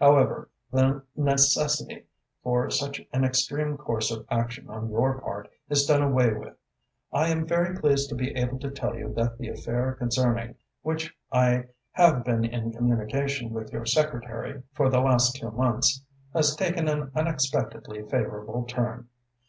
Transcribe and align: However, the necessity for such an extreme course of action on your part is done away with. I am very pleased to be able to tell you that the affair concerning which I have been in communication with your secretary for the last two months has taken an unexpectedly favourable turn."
However, 0.00 0.48
the 0.72 1.04
necessity 1.14 2.06
for 2.42 2.68
such 2.68 3.00
an 3.12 3.22
extreme 3.22 3.76
course 3.76 4.10
of 4.10 4.26
action 4.28 4.68
on 4.68 4.90
your 4.90 5.20
part 5.20 5.48
is 5.68 5.86
done 5.86 6.02
away 6.02 6.32
with. 6.32 6.56
I 7.12 7.28
am 7.28 7.46
very 7.46 7.78
pleased 7.78 8.08
to 8.08 8.16
be 8.16 8.34
able 8.36 8.58
to 8.58 8.72
tell 8.72 8.96
you 8.96 9.14
that 9.14 9.38
the 9.38 9.46
affair 9.50 9.92
concerning 9.94 10.56
which 10.82 11.14
I 11.30 11.66
have 11.92 12.24
been 12.24 12.44
in 12.44 12.72
communication 12.72 13.50
with 13.52 13.72
your 13.72 13.86
secretary 13.86 14.64
for 14.72 14.90
the 14.90 14.98
last 15.00 15.36
two 15.36 15.52
months 15.52 16.02
has 16.32 16.56
taken 16.56 16.88
an 16.88 17.12
unexpectedly 17.14 18.02
favourable 18.02 18.64
turn." 18.64 19.06